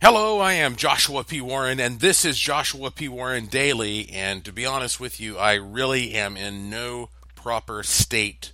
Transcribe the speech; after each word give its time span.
Hello, 0.00 0.38
I 0.38 0.52
am 0.52 0.76
Joshua 0.76 1.24
P. 1.24 1.40
Warren, 1.40 1.80
and 1.80 1.98
this 1.98 2.24
is 2.24 2.38
Joshua 2.38 2.92
P. 2.92 3.08
Warren 3.08 3.46
Daily. 3.46 4.08
And 4.10 4.44
to 4.44 4.52
be 4.52 4.64
honest 4.64 5.00
with 5.00 5.18
you, 5.18 5.36
I 5.36 5.54
really 5.54 6.14
am 6.14 6.36
in 6.36 6.70
no 6.70 7.10
proper 7.34 7.82
state 7.82 8.52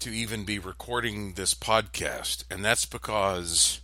to 0.00 0.10
even 0.10 0.44
be 0.44 0.58
recording 0.58 1.32
this 1.32 1.54
podcast. 1.54 2.44
And 2.50 2.62
that's 2.62 2.84
because 2.84 3.80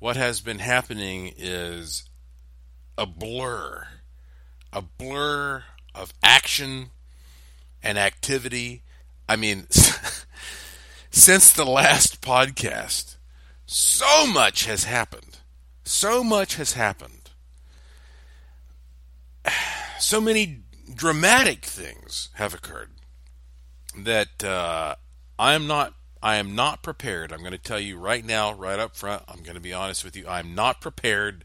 what 0.00 0.16
has 0.16 0.40
been 0.40 0.58
happening 0.58 1.32
is 1.38 2.10
a 2.98 3.06
blur, 3.06 3.86
a 4.72 4.82
blur 4.82 5.62
of 5.94 6.12
action 6.24 6.90
and 7.84 7.98
activity. 7.98 8.82
I 9.28 9.36
mean, 9.36 9.68
since 11.12 11.52
the 11.52 11.64
last 11.64 12.20
podcast, 12.20 13.14
so 13.64 14.26
much 14.26 14.64
has 14.64 14.82
happened 14.82 15.31
so 15.92 16.24
much 16.24 16.56
has 16.56 16.72
happened. 16.72 17.30
So 19.98 20.20
many 20.20 20.62
dramatic 20.92 21.64
things 21.64 22.30
have 22.34 22.54
occurred 22.54 22.90
that 23.96 24.42
uh, 24.42 24.96
I 25.38 25.54
am 25.54 25.68
not. 25.68 25.94
I 26.20 26.36
am 26.36 26.56
not 26.56 26.82
prepared. 26.82 27.30
I'm 27.30 27.38
going 27.38 27.52
to 27.52 27.58
tell 27.58 27.78
you 27.78 27.98
right 27.98 28.24
now, 28.24 28.52
right 28.52 28.80
up 28.80 28.96
front. 28.96 29.22
I'm 29.28 29.42
going 29.42 29.54
to 29.54 29.60
be 29.60 29.72
honest 29.72 30.04
with 30.04 30.16
you. 30.16 30.26
I'm 30.26 30.56
not 30.56 30.80
prepared 30.80 31.44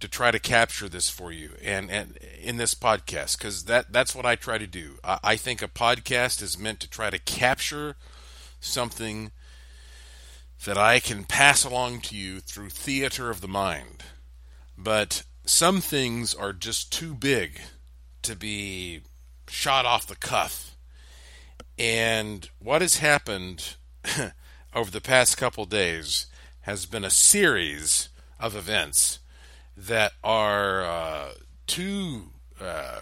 to 0.00 0.08
try 0.08 0.32
to 0.32 0.40
capture 0.40 0.88
this 0.88 1.08
for 1.08 1.30
you 1.30 1.50
and, 1.62 1.90
and 1.92 2.18
in 2.42 2.56
this 2.56 2.74
podcast 2.74 3.38
because 3.38 3.64
that 3.66 3.92
that's 3.92 4.16
what 4.16 4.26
I 4.26 4.34
try 4.34 4.58
to 4.58 4.66
do. 4.66 4.98
I, 5.04 5.18
I 5.22 5.36
think 5.36 5.62
a 5.62 5.68
podcast 5.68 6.42
is 6.42 6.58
meant 6.58 6.80
to 6.80 6.90
try 6.90 7.08
to 7.08 7.20
capture 7.20 7.94
something 8.58 9.30
that 10.64 10.78
I 10.78 10.98
can 10.98 11.24
pass 11.24 11.64
along 11.64 12.00
to 12.02 12.16
you 12.16 12.40
through 12.40 12.70
theater 12.70 13.30
of 13.30 13.40
the 13.40 13.48
mind. 13.48 14.04
But 14.76 15.22
some 15.44 15.80
things 15.80 16.34
are 16.34 16.52
just 16.52 16.92
too 16.92 17.14
big 17.14 17.60
to 18.22 18.34
be 18.34 19.02
shot 19.48 19.84
off 19.84 20.06
the 20.06 20.16
cuff. 20.16 20.76
And 21.78 22.48
what 22.58 22.82
has 22.82 22.98
happened 22.98 23.76
over 24.74 24.90
the 24.90 25.00
past 25.00 25.36
couple 25.36 25.66
days 25.66 26.26
has 26.62 26.86
been 26.86 27.04
a 27.04 27.10
series 27.10 28.08
of 28.40 28.56
events 28.56 29.18
that 29.76 30.12
are 30.22 30.84
uh, 30.84 31.28
too 31.66 32.30
uh, 32.60 33.00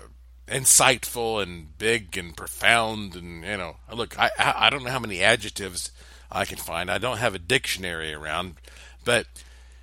insightful 0.48 1.42
and 1.42 1.78
big 1.78 2.16
and 2.18 2.36
profound. 2.36 3.14
And, 3.14 3.44
you 3.44 3.56
know, 3.56 3.77
look, 3.92 4.18
I, 4.18 4.30
I 4.38 4.70
don't 4.70 4.84
know 4.84 4.90
how 4.90 4.98
many 4.98 5.22
adjectives 5.22 5.92
I 6.33 6.44
can 6.47 6.56
find. 6.56 6.91
I 6.91 6.98
don't 6.98 7.19
have 7.19 7.34
a 7.34 7.38
dictionary 7.38 8.12
around, 8.12 8.55
but 9.05 9.27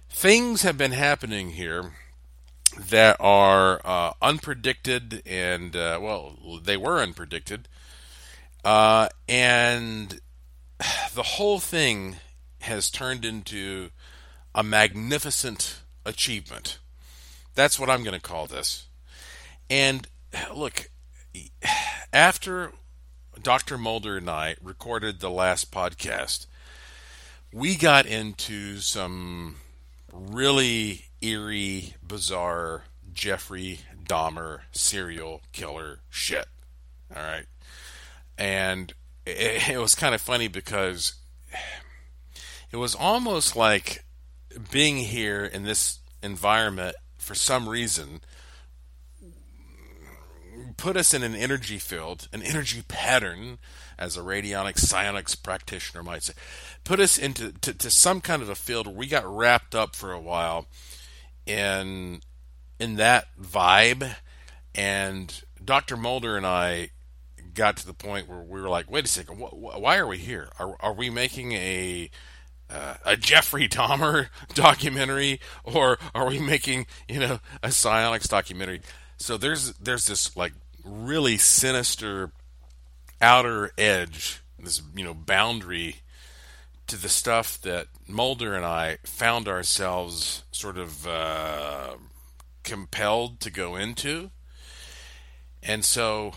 things 0.09 0.64
have 0.64 0.78
been 0.78 0.91
happening 0.91 1.52
here 1.52 1.94
that 2.78 3.17
are 3.19 3.81
uh, 3.86 4.14
unpredicted, 4.22 5.22
and 5.25 5.75
uh, 5.75 6.00
well, 6.02 6.59
they 6.64 6.78
were 6.78 7.06
unpredicted, 7.06 7.66
uh, 8.66 9.09
and 9.28 10.19
the 11.14 11.23
whole 11.23 11.59
thing 11.59 12.17
has 12.61 12.89
turned 12.89 13.23
into 13.23 13.89
a 14.53 14.63
magnificent 14.63 15.81
achievement. 16.06 16.80
That's 17.56 17.80
what 17.80 17.89
I'm 17.89 18.03
going 18.03 18.19
to 18.19 18.22
call 18.22 18.47
this. 18.47 18.88
And 19.69 20.08
look, 20.53 20.89
after 22.11 22.73
Dr. 23.41 23.77
Mulder 23.77 24.17
and 24.17 24.29
I 24.29 24.55
recorded 24.61 25.19
the 25.19 25.29
last 25.29 25.71
podcast, 25.71 26.45
we 27.53 27.75
got 27.75 28.05
into 28.05 28.79
some 28.79 29.57
really 30.11 31.05
eerie, 31.21 31.95
bizarre 32.05 32.83
Jeffrey 33.13 33.79
Dahmer 34.05 34.61
serial 34.71 35.41
killer 35.51 35.99
shit. 36.09 36.47
All 37.15 37.21
right. 37.21 37.45
And 38.38 38.94
it, 39.25 39.69
it 39.69 39.78
was 39.78 39.95
kind 39.95 40.13
of 40.13 40.22
funny 40.22 40.47
because 40.47 41.13
it 42.72 42.78
was 42.78 42.95
almost 42.95 43.55
like 43.55 44.03
being 44.72 44.97
here 44.97 45.45
in 45.45 45.63
this 45.63 45.99
environment 46.22 46.95
for 47.17 47.35
some 47.35 47.69
reason 47.69 48.22
put 50.79 50.95
us 50.95 51.13
in 51.13 51.23
an 51.23 51.35
energy 51.35 51.78
field, 51.78 52.29
an 52.31 52.41
energy 52.41 52.81
pattern, 52.88 53.59
as 53.97 54.16
a 54.16 54.22
radionics 54.22 54.79
psionics 54.79 55.35
practitioner 55.35 56.01
might 56.01 56.23
say, 56.23 56.34
put 56.85 57.01
us 57.01 57.17
into 57.17 57.51
to, 57.51 57.73
to 57.73 57.90
some 57.90 58.22
kind 58.22 58.41
of 58.41 58.47
a 58.50 58.56
field 58.56 58.88
where 58.88 58.95
we 58.95 59.06
got 59.06 59.28
wrapped 59.28 59.75
up 59.75 59.94
for 59.95 60.13
a 60.13 60.19
while 60.19 60.67
in 61.45 62.22
in 62.79 62.95
that 62.95 63.28
vibe, 63.40 64.16
and 64.73 65.44
Dr. 65.63 65.97
Mulder 65.97 66.38
and 66.38 66.45
I 66.45 66.91
got 67.53 67.75
to 67.78 67.85
the 67.85 67.94
point 67.94 68.29
where 68.29 68.40
we 68.40 68.61
were 68.61 68.69
like, 68.69 68.90
wait 68.90 69.03
a 69.03 69.07
second, 69.09 69.38
wh- 69.38 69.50
wh- 69.50 69.81
why 69.81 69.97
are 69.97 70.07
we 70.07 70.17
here? 70.17 70.50
Are, 70.59 70.78
are 70.79 70.94
we 70.94 71.09
making 71.09 71.51
a 71.51 72.09
uh, 72.69 72.94
a 73.03 73.17
Jeffrey 73.17 73.67
Dahmer 73.67 74.29
documentary, 74.53 75.41
or 75.66 76.00
are 76.16 76.29
we 76.29 76.40
making 76.40 76.88
you 77.09 77.19
know 77.19 77.40
a 77.61 77.69
psionics 77.69 78.29
documentary? 78.29 78.79
So 79.17 79.35
there's 79.35 79.73
there's 79.73 80.06
this 80.06 80.38
like 80.38 80.53
really 80.89 81.38
sinister 81.38 82.31
outer 83.22 83.72
edge, 83.77 84.41
this 84.57 84.81
you 84.95 85.03
know 85.03 85.13
boundary 85.13 85.97
to 86.88 86.97
the 86.97 87.09
stuff 87.09 87.61
that 87.61 87.88
Mulder 88.07 88.55
and 88.55 88.66
I 88.66 88.97
found 89.03 89.47
ourselves 89.47 90.44
sort 90.51 90.78
of 90.78 91.07
uh, 91.07 91.95
compelled 92.63 93.39
to 93.41 93.51
go 93.51 93.75
into, 93.75 94.31
and 95.63 95.85
so. 95.85 96.33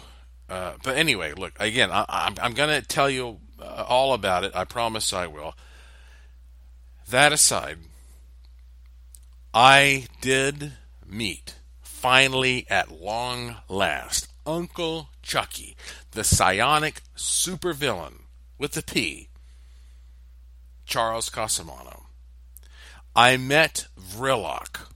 Uh, 0.48 0.74
but 0.84 0.96
anyway, 0.98 1.32
look 1.32 1.54
again. 1.58 1.90
I, 1.90 2.04
I'm, 2.08 2.34
I'm 2.42 2.52
going 2.52 2.68
to 2.68 2.86
tell 2.86 3.08
you 3.08 3.38
uh, 3.58 3.84
all 3.88 4.12
about 4.12 4.44
it. 4.44 4.54
I 4.54 4.64
promise 4.64 5.12
I 5.12 5.26
will. 5.26 5.54
That 7.08 7.32
aside, 7.32 7.78
I 9.54 10.08
did 10.20 10.72
meet 11.06 11.54
finally 11.82 12.66
at 12.68 12.90
long 12.90 13.56
last 13.68 14.31
Uncle 14.46 15.10
Chucky, 15.22 15.76
the 16.12 16.24
psionic 16.24 17.02
supervillain 17.16 18.22
with 18.58 18.72
the 18.72 18.82
P, 18.82 19.28
Charles 20.84 21.30
Cosimano. 21.30 22.04
I 23.14 23.36
met 23.36 23.86
Vrilok, 23.98 24.88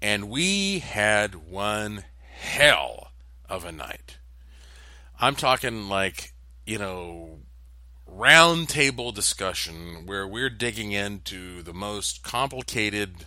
and 0.00 0.28
we 0.28 0.80
had 0.80 1.34
one 1.34 2.04
hell 2.20 3.12
of 3.48 3.64
a 3.64 3.72
night. 3.72 4.18
I'm 5.20 5.34
talking 5.34 5.88
like, 5.88 6.32
you 6.66 6.78
know, 6.78 7.38
roundtable 8.10 9.14
discussion 9.14 10.06
where 10.06 10.26
we're 10.26 10.50
digging 10.50 10.92
into 10.92 11.62
the 11.62 11.72
most 11.74 12.22
complicated, 12.22 13.26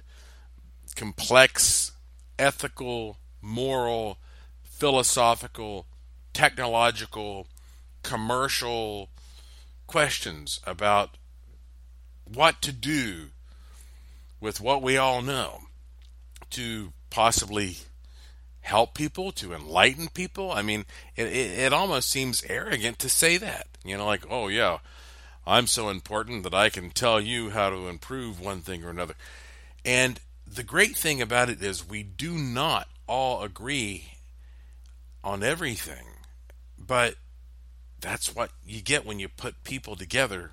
complex, 0.96 1.92
ethical, 2.38 3.18
moral, 3.42 4.18
philosophical, 4.80 5.86
technological, 6.32 7.48
commercial 8.02 9.10
questions 9.88 10.62
about 10.66 11.18
what 12.26 12.62
to 12.62 12.72
do 12.72 13.28
with 14.40 14.62
what 14.62 14.82
we 14.82 14.96
all 14.96 15.22
know 15.22 15.60
to 16.50 16.94
possibly 17.10 17.78
help 18.62 18.94
people, 18.94 19.34
to 19.34 19.54
enlighten 19.54 20.08
people. 20.08 20.52
I 20.52 20.62
mean, 20.62 20.86
it, 21.16 21.28
it, 21.28 21.60
it, 21.60 21.74
almost 21.74 22.10
seems 22.10 22.46
arrogant 22.48 23.00
to 23.00 23.10
say 23.10 23.38
that. 23.38 23.68
You 23.84 23.98
know, 23.98 24.06
like, 24.06 24.26
oh, 24.30 24.48
yeah, 24.48 24.78
I'm 25.46 25.68
so 25.68 25.90
important 25.90 26.44
that 26.44 26.54
I 26.54 26.70
can 26.70 26.92
tell 26.92 27.20
you 27.20 27.50
how 27.50 27.70
to 27.70 27.90
improve 27.90 28.40
one 28.40 28.62
thing 28.62 28.86
or 28.86 28.90
another. 28.90 29.16
And 29.84 30.22
the 30.48 30.64
great 30.64 30.96
thing 30.96 31.22
about 31.22 31.50
it 31.50 31.62
is 31.62 31.88
we 31.88 32.04
do 32.04 32.38
not 32.38 32.88
all 33.08 33.44
agree 33.44 34.14
on 35.24 35.44
everything. 35.44 36.06
But 36.78 37.16
that's 38.00 38.34
what 38.34 38.52
you 38.66 38.82
get 38.82 39.06
when 39.06 39.20
you 39.20 39.28
put 39.28 39.64
people 39.64 39.96
together 39.96 40.52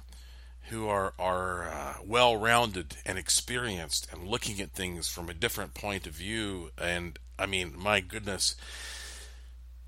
who 0.69 0.89
are 0.89 1.15
are 1.19 1.69
uh, 1.69 1.95
well 2.05 2.37
rounded 2.37 2.97
and 3.05 3.19
experienced 3.19 4.09
and 4.13 4.27
looking 4.27 4.61
at 4.61 4.73
things 4.73 5.09
from 5.09 5.29
a 5.29 5.35
different 5.35 5.75
point 5.75 6.07
of 6.07 6.13
view. 6.13 6.71
And 6.77 7.19
I 7.39 7.47
mean, 7.47 7.75
my 7.77 8.01
goodness, 8.01 8.57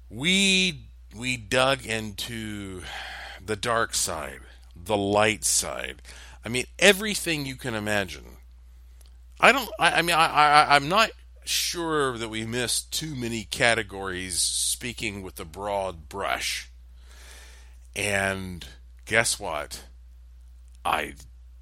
we 0.09 0.83
we 1.15 1.37
dug 1.37 1.85
into 1.85 2.83
the 3.45 3.57
dark 3.57 3.95
side, 3.95 4.41
the 4.77 4.97
light 4.97 5.45
side. 5.45 6.03
I 6.45 6.49
mean, 6.49 6.67
everything 6.79 7.45
you 7.45 7.57
can 7.57 7.75
imagine. 7.75 8.25
I 9.41 9.53
don't. 9.53 9.69
I, 9.79 9.99
I 9.99 10.03
mean, 10.03 10.17
I, 10.17 10.27
I 10.27 10.77
I'm 10.77 10.89
not 10.89 11.11
sure 11.49 12.19
that 12.19 12.29
we 12.29 12.45
missed 12.45 12.93
too 12.93 13.15
many 13.15 13.45
categories 13.45 14.41
speaking 14.41 15.23
with 15.23 15.41
a 15.41 15.45
broad 15.45 16.09
brush. 16.09 16.71
And 17.97 18.67
guess 19.07 19.41
what? 19.41 19.85
I 20.85 21.15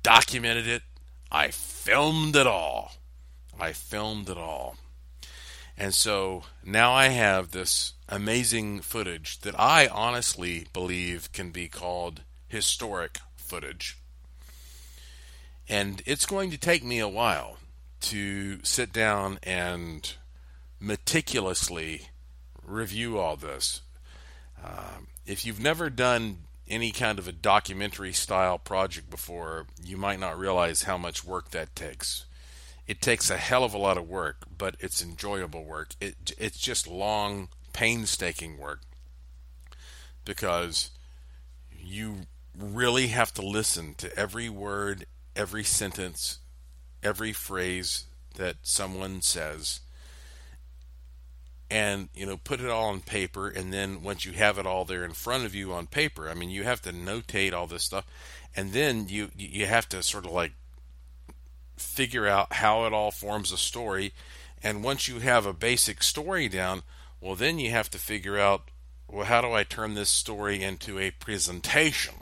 documented 0.02 0.66
it, 0.66 0.82
I 1.30 1.48
filmed 1.48 2.36
it 2.36 2.46
all. 2.46 2.92
I 3.58 3.72
filmed 3.72 4.28
it 4.28 4.36
all. 4.36 4.76
And 5.78 5.94
so 5.94 6.44
now 6.64 6.92
I 6.92 7.08
have 7.08 7.50
this 7.50 7.94
amazing 8.08 8.80
footage 8.80 9.40
that 9.40 9.58
I 9.58 9.88
honestly 9.88 10.66
believe 10.72 11.32
can 11.32 11.50
be 11.50 11.68
called 11.68 12.22
historic 12.48 13.18
footage. 13.36 13.98
And 15.68 16.02
it's 16.06 16.26
going 16.26 16.50
to 16.50 16.58
take 16.58 16.84
me 16.84 16.98
a 16.98 17.08
while 17.08 17.58
to 18.06 18.62
sit 18.62 18.92
down 18.92 19.38
and 19.42 20.14
meticulously 20.78 22.08
review 22.64 23.18
all 23.18 23.36
this. 23.36 23.82
Um, 24.62 25.08
if 25.26 25.44
you've 25.44 25.60
never 25.60 25.90
done 25.90 26.38
any 26.68 26.92
kind 26.92 27.18
of 27.18 27.26
a 27.26 27.32
documentary 27.32 28.12
style 28.12 28.58
project 28.58 29.10
before, 29.10 29.66
you 29.82 29.96
might 29.96 30.20
not 30.20 30.38
realize 30.38 30.84
how 30.84 30.96
much 30.96 31.24
work 31.24 31.50
that 31.50 31.74
takes. 31.74 32.26
It 32.86 33.00
takes 33.00 33.28
a 33.28 33.36
hell 33.36 33.64
of 33.64 33.74
a 33.74 33.78
lot 33.78 33.98
of 33.98 34.08
work, 34.08 34.46
but 34.56 34.76
it's 34.78 35.02
enjoyable 35.02 35.64
work. 35.64 35.90
It, 36.00 36.32
it's 36.38 36.58
just 36.58 36.86
long, 36.86 37.48
painstaking 37.72 38.58
work 38.58 38.82
because 40.24 40.90
you 41.76 42.26
really 42.56 43.08
have 43.08 43.34
to 43.34 43.42
listen 43.42 43.94
to 43.94 44.16
every 44.16 44.48
word, 44.48 45.06
every 45.34 45.64
sentence, 45.64 46.38
every 47.02 47.32
phrase 47.32 48.04
that 48.36 48.56
someone 48.62 49.22
says 49.22 49.80
and 51.70 52.08
you 52.14 52.24
know 52.24 52.36
put 52.36 52.60
it 52.60 52.70
all 52.70 52.90
on 52.90 53.00
paper 53.00 53.48
and 53.48 53.72
then 53.72 54.02
once 54.02 54.24
you 54.24 54.32
have 54.32 54.58
it 54.58 54.66
all 54.66 54.84
there 54.84 55.04
in 55.04 55.12
front 55.12 55.44
of 55.44 55.54
you 55.54 55.72
on 55.72 55.86
paper 55.86 56.28
i 56.28 56.34
mean 56.34 56.50
you 56.50 56.62
have 56.62 56.80
to 56.80 56.92
notate 56.92 57.52
all 57.52 57.66
this 57.66 57.82
stuff 57.82 58.06
and 58.54 58.72
then 58.72 59.08
you 59.08 59.30
you 59.36 59.66
have 59.66 59.88
to 59.88 60.02
sort 60.02 60.24
of 60.24 60.30
like 60.30 60.52
figure 61.76 62.26
out 62.26 62.54
how 62.54 62.84
it 62.84 62.92
all 62.92 63.10
forms 63.10 63.50
a 63.50 63.56
story 63.56 64.12
and 64.62 64.84
once 64.84 65.08
you 65.08 65.18
have 65.18 65.44
a 65.44 65.52
basic 65.52 66.02
story 66.02 66.48
down 66.48 66.82
well 67.20 67.34
then 67.34 67.58
you 67.58 67.70
have 67.70 67.90
to 67.90 67.98
figure 67.98 68.38
out 68.38 68.70
well 69.08 69.26
how 69.26 69.40
do 69.40 69.52
i 69.52 69.64
turn 69.64 69.94
this 69.94 70.08
story 70.08 70.62
into 70.62 70.98
a 70.98 71.10
presentation 71.10 72.14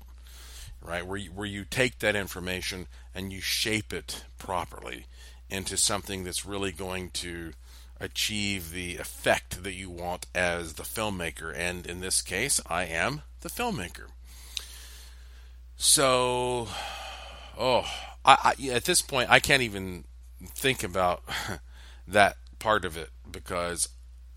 right 0.81 1.07
where 1.07 1.19
you, 1.19 1.31
where 1.31 1.47
you 1.47 1.65
take 1.65 1.99
that 1.99 2.17
information 2.17 2.87
and 3.15 3.33
you 3.33 3.41
shape 3.41 3.93
it 3.93 4.25
properly 4.39 5.07
into 5.49 5.77
something 5.77 6.25
that's 6.25 6.45
really 6.45 6.73
going 6.73 7.11
to 7.11 7.53
achieve 8.01 8.73
the 8.73 8.97
effect 8.97 9.63
that 9.63 9.75
you 9.75 9.89
want 9.89 10.27
as 10.35 10.75
the 10.75 10.83
filmmaker. 10.83 11.55
And 11.57 11.87
in 11.87 12.01
this 12.01 12.23
case, 12.23 12.61
I 12.67 12.85
am 12.85 13.23
the 13.41 13.49
filmmaker. 13.49 14.07
So, 15.77 16.69
oh, 17.59 17.85
I, 18.25 18.55
I, 18.59 18.69
at 18.71 18.85
this 18.85 19.03
point, 19.03 19.31
I 19.31 19.41
can't 19.41 19.63
even 19.63 20.05
think 20.55 20.83
about 20.83 21.23
that 22.09 22.37
part 22.59 22.85
of 22.85 22.97
it 22.97 23.11
because 23.31 23.89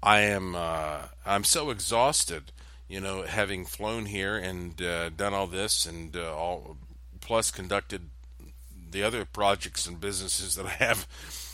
I 0.02 0.22
am 0.22 0.56
uh, 0.56 1.04
I'm 1.26 1.44
so 1.44 1.70
exhausted. 1.70 2.52
You 2.88 3.02
know, 3.02 3.24
having 3.24 3.66
flown 3.66 4.06
here 4.06 4.38
and 4.38 4.82
uh, 4.82 5.10
done 5.10 5.34
all 5.34 5.48
this 5.48 5.86
and 5.86 6.16
uh, 6.16 6.34
all 6.34 6.78
plus 7.20 7.52
conducted 7.52 8.10
the 8.92 9.04
other 9.04 9.26
projects 9.26 9.88
and 9.88 10.00
businesses 10.00 10.56
that 10.56 10.66
I 10.66 10.72
have 10.72 11.08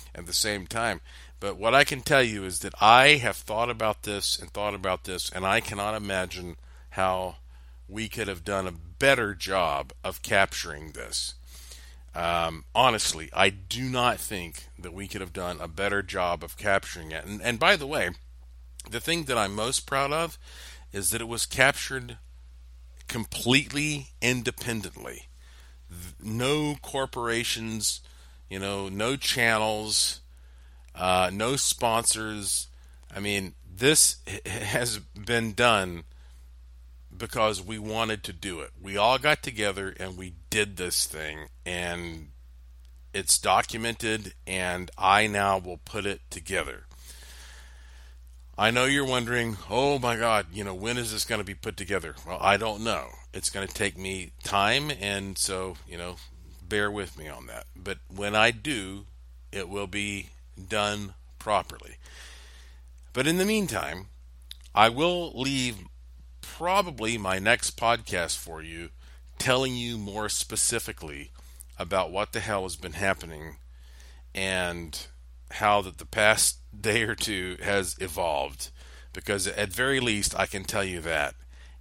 at 0.15 0.25
the 0.25 0.33
same 0.33 0.68
time. 0.68 1.01
But 1.39 1.57
what 1.57 1.75
I 1.75 1.83
can 1.83 2.01
tell 2.01 2.24
you 2.24 2.45
is 2.45 2.59
that 2.59 2.74
I 2.81 3.15
have 3.15 3.35
thought 3.35 3.69
about 3.69 4.03
this 4.03 4.39
and 4.39 4.50
thought 4.51 4.74
about 4.74 5.03
this, 5.03 5.30
and 5.30 5.45
I 5.45 5.59
cannot 5.59 5.95
imagine 5.95 6.56
how 6.91 7.35
we 7.89 8.07
could 8.07 8.27
have 8.27 8.45
done 8.45 8.68
a 8.68 8.71
better 8.71 9.33
job 9.35 9.91
of 10.03 10.21
capturing 10.21 10.91
this. 10.91 11.33
Um, 12.15 12.65
honestly, 12.75 13.30
I 13.33 13.50
do 13.50 13.83
not 13.83 14.19
think 14.19 14.68
that 14.77 14.94
we 14.94 15.07
could 15.07 15.21
have 15.21 15.33
done 15.33 15.59
a 15.59 15.68
better 15.68 16.01
job 16.01 16.44
of 16.44 16.57
capturing 16.57 17.12
it. 17.12 17.25
And, 17.25 17.41
and 17.41 17.59
by 17.59 17.75
the 17.75 17.88
way, 17.88 18.12
the 18.89 19.00
thing 19.00 19.24
that 19.24 19.38
I'm 19.38 19.56
most 19.56 19.88
proud 19.88 20.12
of 20.12 20.38
is 20.91 21.09
that 21.09 21.21
it 21.21 21.27
was 21.27 21.45
captured 21.45 22.18
completely 23.07 24.09
independently. 24.21 25.27
No 26.22 26.75
corporations, 26.81 28.01
you 28.50 28.60
know, 28.60 28.90
no 28.90 29.16
channels, 29.16 30.22
uh, 30.95 31.30
no 31.34 31.56
sponsors. 31.56 32.68
I 33.13 33.19
mean, 33.19 33.54
this 33.75 34.18
has 34.45 35.00
been 35.00 35.54
done 35.54 36.04
because 37.16 37.62
we 37.62 37.78
wanted 37.78 38.24
to 38.24 38.34
do 38.34 38.60
it. 38.62 38.72
We 38.81 38.98
all 38.98 39.18
got 39.18 39.44
together 39.44 39.95
and 40.00 40.18
we 40.18 40.34
did 40.50 40.78
this 40.78 41.06
thing, 41.06 41.48
and 41.66 42.30
it's 43.13 43.38
documented, 43.38 44.34
and 44.48 44.89
I 44.98 45.28
now 45.28 45.57
will 45.57 45.78
put 45.78 46.06
it 46.06 46.22
together. 46.30 46.86
I 48.57 48.69
know 48.69 48.85
you're 48.85 49.05
wondering, 49.05 49.57
oh 49.69 49.97
my 49.97 50.15
God, 50.15 50.47
you 50.53 50.63
know, 50.63 50.75
when 50.75 50.97
is 50.97 51.11
this 51.11 51.25
going 51.25 51.39
to 51.39 51.45
be 51.45 51.55
put 51.55 51.75
together? 51.75 52.15
Well, 52.25 52.38
I 52.39 52.57
don't 52.57 52.83
know. 52.83 53.09
It's 53.33 53.50
going 53.50 53.67
to 53.67 53.73
take 53.73 53.97
me 53.97 54.31
time, 54.44 54.91
and 55.01 55.38
so, 55.38 55.77
you 55.88 55.97
know, 55.97 56.17
bear 56.67 56.91
with 56.91 57.17
me 57.17 57.27
on 57.27 57.47
that. 57.47 57.65
But 57.75 57.97
when 58.13 58.35
I 58.35 58.51
do, 58.51 59.05
it 59.51 59.69
will 59.69 59.88
be 59.88 60.29
done 60.69 61.15
properly. 61.39 61.97
But 63.11 63.25
in 63.25 63.38
the 63.38 63.45
meantime, 63.45 64.07
I 64.75 64.89
will 64.89 65.31
leave 65.33 65.77
probably 66.41 67.17
my 67.17 67.39
next 67.39 67.75
podcast 67.75 68.38
for 68.38 68.61
you 68.61 68.89
telling 69.39 69.75
you 69.75 69.97
more 69.97 70.29
specifically 70.29 71.31
about 71.79 72.11
what 72.11 72.33
the 72.33 72.39
hell 72.39 72.63
has 72.63 72.75
been 72.75 72.94
happening 72.94 73.57
and 74.33 75.07
how 75.53 75.81
that 75.81 75.97
the 75.97 76.05
past 76.05 76.57
day 76.79 77.03
or 77.03 77.15
two 77.15 77.57
has 77.61 77.95
evolved 78.00 78.71
because 79.13 79.47
at 79.47 79.71
very 79.71 80.00
least 80.00 80.38
I 80.38 80.45
can 80.45 80.63
tell 80.63 80.83
you 80.83 81.00
that. 81.01 81.35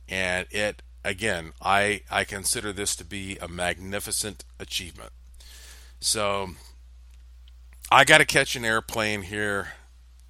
And 0.08 0.46
it 0.50 0.82
again 1.04 1.52
I 1.60 2.02
I 2.10 2.24
consider 2.24 2.72
this 2.72 2.94
to 2.96 3.04
be 3.04 3.38
a 3.38 3.48
magnificent 3.48 4.44
achievement. 4.60 5.12
So 6.00 6.50
I 7.90 8.04
got 8.04 8.19
to 8.19 8.24
catch 8.24 8.56
an 8.56 8.64
airplane 8.64 9.22
here, 9.22 9.74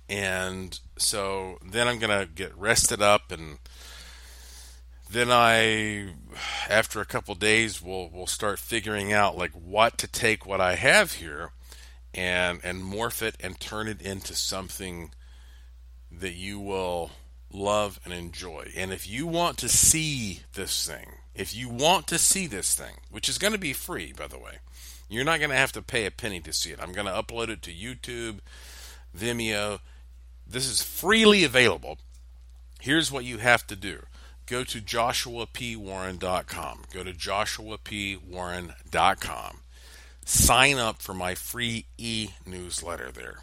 and 0.09 0.79
so 0.99 1.59
then 1.65 1.87
I'm 1.89 1.99
gonna 1.99 2.27
get 2.27 2.57
rested 2.57 3.01
up, 3.01 3.31
and 3.31 3.59
then 5.09 5.31
I, 5.31 6.15
after 6.69 7.01
a 7.01 7.05
couple 7.07 7.35
days, 7.35 7.81
will 7.81 8.11
will 8.11 8.27
start 8.27 8.59
figuring 8.59 9.13
out 9.13 9.37
like 9.37 9.53
what 9.53 9.97
to 9.99 10.09
take 10.09 10.45
what 10.45 10.61
I 10.61 10.75
have 10.75 11.13
here, 11.13 11.53
and 12.15 12.61
and 12.63 12.83
morph 12.83 13.23
it 13.23 13.37
and 13.41 13.59
turn 13.59 13.89
it 13.89 14.03
into 14.03 14.35
something 14.35 15.13
that 16.11 16.35
you 16.35 16.61
will 16.61 17.11
love 17.53 18.01
and 18.05 18.13
enjoy. 18.13 18.71
And 18.77 18.93
if 18.93 19.09
you 19.09 19.27
want 19.27 19.59
to 19.59 19.69
see 19.69 20.41
this 20.55 20.87
thing, 20.87 21.13
if 21.35 21.55
you 21.55 21.69
want 21.69 22.07
to 22.09 22.19
see 22.19 22.47
this 22.47 22.75
thing, 22.75 22.97
which 23.11 23.29
is 23.29 23.39
going 23.39 23.53
to 23.53 23.59
be 23.59 23.73
free, 23.73 24.13
by 24.13 24.27
the 24.27 24.39
way 24.39 24.59
you're 25.13 25.25
not 25.25 25.41
going 25.41 25.51
to 25.51 25.57
have 25.57 25.73
to 25.73 25.83
pay 25.83 26.07
a 26.07 26.11
penny 26.11 26.41
to 26.41 26.55
see 26.55 26.71
it. 26.71 26.81
I'm 26.81 26.93
going 26.93 27.07
to 27.07 27.13
upload 27.13 27.51
it 27.51 27.61
to 27.63 27.71
YouTube, 27.71 28.39
Vimeo. 29.17 29.79
This 30.47 30.67
is 30.67 30.83
freely 30.83 31.45
available. 31.45 31.99
Here's 32.81 33.13
what 33.13 33.27
you 33.27 33.37
have 33.39 33.67
to 33.67 33.77
do 33.77 34.05
go 34.47 34.65
to 34.65 34.81
joshuapwarren.com. 34.81 36.83
Go 36.93 37.05
to 37.05 37.13
joshuapwarren.com. 37.13 39.59
Sign 40.25 40.79
up 40.79 41.03
for 41.03 41.15
my 41.15 41.35
free 41.35 41.87
e 41.99 42.29
newsletter 42.47 43.11
there 43.11 43.43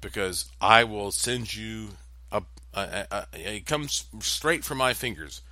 because 0.00 0.50
I 0.60 0.84
will 0.84 1.10
send 1.10 1.54
you 1.54 1.90
a, 2.30 2.42
a, 2.74 2.80
a, 2.80 3.06
a, 3.34 3.56
it 3.56 3.66
comes 3.66 4.04
straight 4.20 4.64
from 4.64 4.78
my 4.78 4.94
fingers 4.94 5.42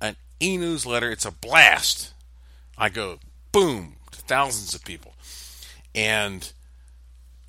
an 0.00 0.16
e 0.40 0.56
newsletter. 0.56 1.10
It's 1.10 1.24
a 1.24 1.30
blast. 1.30 2.12
I 2.76 2.88
go 2.88 3.18
boom 3.52 3.96
to 4.10 4.18
thousands 4.18 4.74
of 4.74 4.84
people. 4.84 5.14
And 5.94 6.52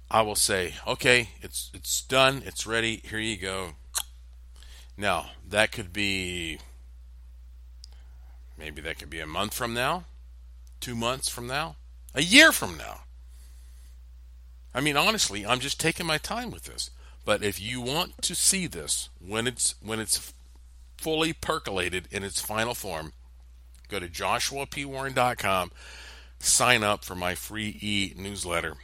I 0.10 0.22
will 0.22 0.36
say, 0.36 0.75
okay, 0.88 1.30
it's 1.42 1.72
it's 1.74 2.01
done, 2.01 2.44
it's 2.46 2.68
ready, 2.68 3.01
here 3.04 3.20
you 3.20 3.38
go. 3.38 3.72
Now, 4.98 5.32
that 5.50 5.72
could 5.72 5.92
be 5.92 6.60
maybe 8.58 8.82
that 8.82 9.00
could 9.00 9.10
be 9.10 9.20
a 9.20 9.27
month 9.27 9.54
from 9.54 9.74
now, 9.74 10.06
2 10.79 10.96
months 10.96 11.29
from 11.29 11.48
now, 11.48 11.75
a 12.13 12.22
year 12.22 12.51
from 12.51 12.77
now. 12.77 13.01
I 14.74 14.82
mean, 14.82 14.98
honestly, 14.98 15.46
I'm 15.46 15.60
just 15.60 15.79
taking 15.79 16.05
my 16.05 16.17
time 16.17 16.51
with 16.51 16.63
this. 16.63 16.89
But 17.24 17.44
if 17.44 17.60
you 17.60 17.82
want 17.82 18.22
to 18.24 18.36
see 18.36 18.67
this 18.67 19.10
when 19.20 19.48
it's 19.48 19.74
when 19.82 20.00
it's 20.00 20.34
fully 20.98 21.34
percolated 21.34 22.08
in 22.12 22.24
its 22.24 22.39
final 22.39 22.75
form, 22.75 23.13
go 23.89 24.00
to 24.00 24.08
joshuapwarren.com 24.08 25.72
sign 26.39 26.84
up 26.84 27.03
for 27.03 27.15
my 27.15 27.36
free 27.36 27.77
e 27.82 28.13
newsletter. 28.15 28.75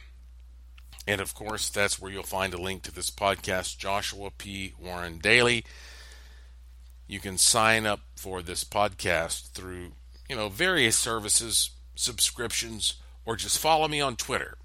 And 1.06 1.20
of 1.20 1.34
course, 1.34 1.68
that's 1.68 2.00
where 2.00 2.12
you'll 2.12 2.22
find 2.22 2.54
a 2.54 2.60
link 2.60 2.82
to 2.82 2.94
this 2.94 3.10
podcast, 3.10 3.78
Joshua 3.78 4.30
P. 4.30 4.74
Warren 4.80 5.18
Daily. 5.18 5.64
You 7.08 7.20
can 7.20 7.38
sign 7.38 7.86
up 7.86 8.00
for 8.16 8.40
this 8.40 8.64
podcast 8.64 9.50
through, 9.50 9.92
you 10.28 10.36
know, 10.36 10.48
various 10.48 10.96
services, 10.96 11.70
subscriptions, 11.94 12.94
or 13.24 13.36
just 13.36 13.58
follow 13.58 13.88
me 13.88 14.00
on 14.00 14.16
Twitter 14.16 14.56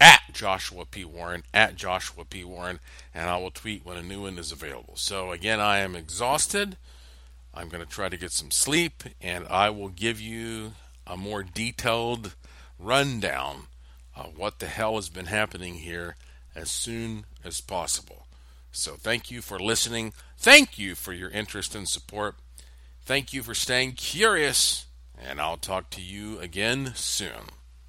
at 0.00 0.20
Joshua 0.32 0.84
P. 0.84 1.04
Warren, 1.04 1.42
at 1.52 1.76
Joshua 1.76 2.24
P. 2.24 2.44
Warren, 2.44 2.80
and 3.14 3.28
I 3.28 3.36
will 3.38 3.50
tweet 3.50 3.84
when 3.84 3.96
a 3.96 4.02
new 4.02 4.22
one 4.22 4.38
is 4.38 4.52
available. 4.52 4.96
So, 4.96 5.32
again, 5.32 5.60
I 5.60 5.78
am 5.78 5.96
exhausted. 5.96 6.76
I'm 7.54 7.68
going 7.68 7.84
to 7.84 7.90
try 7.90 8.08
to 8.08 8.16
get 8.16 8.30
some 8.30 8.50
sleep, 8.50 9.02
and 9.20 9.46
I 9.48 9.70
will 9.70 9.88
give 9.88 10.20
you 10.20 10.72
a 11.06 11.16
more 11.16 11.42
detailed 11.42 12.34
rundown 12.78 13.62
of 14.14 14.38
what 14.38 14.58
the 14.58 14.66
hell 14.66 14.96
has 14.96 15.08
been 15.08 15.26
happening 15.26 15.74
here 15.74 16.16
as 16.54 16.70
soon 16.70 17.24
as 17.44 17.60
possible. 17.60 18.26
So, 18.70 18.92
thank 18.92 19.30
you 19.30 19.40
for 19.40 19.58
listening. 19.58 20.12
Thank 20.36 20.78
you 20.78 20.94
for 20.94 21.12
your 21.12 21.30
interest 21.30 21.74
and 21.74 21.88
support. 21.88 22.36
Thank 23.04 23.32
you 23.32 23.42
for 23.42 23.54
staying 23.54 23.92
curious, 23.92 24.86
and 25.26 25.40
I'll 25.40 25.56
talk 25.56 25.90
to 25.90 26.00
you 26.00 26.38
again 26.40 26.92
soon. 26.94 27.57